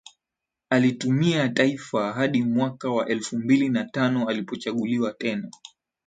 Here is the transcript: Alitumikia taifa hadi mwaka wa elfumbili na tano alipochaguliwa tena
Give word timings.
Alitumikia 0.69 1.49
taifa 1.49 2.13
hadi 2.13 2.43
mwaka 2.43 2.89
wa 2.89 3.09
elfumbili 3.09 3.69
na 3.69 3.85
tano 3.85 4.29
alipochaguliwa 4.29 5.13
tena 5.13 5.51